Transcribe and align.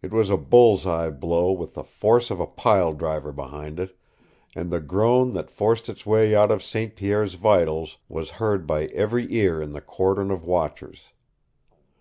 It 0.00 0.12
was 0.12 0.30
a 0.30 0.36
bull's 0.36 0.86
eye 0.86 1.10
blow 1.10 1.50
with 1.50 1.74
the 1.74 1.82
force 1.82 2.30
of 2.30 2.38
a 2.38 2.46
pile 2.46 2.92
driver 2.92 3.32
behind 3.32 3.80
it, 3.80 3.98
and 4.54 4.70
the 4.70 4.78
groan 4.78 5.32
that 5.32 5.50
forced 5.50 5.88
its 5.88 6.06
way 6.06 6.36
out 6.36 6.52
of 6.52 6.62
St. 6.62 6.94
Pierre's 6.94 7.34
vitals 7.34 7.98
was 8.08 8.30
heard 8.38 8.64
by 8.64 8.84
every 8.84 9.26
ear 9.34 9.60
in 9.60 9.72
the 9.72 9.80
cordon 9.80 10.30
of 10.30 10.44
watchers. 10.46 11.08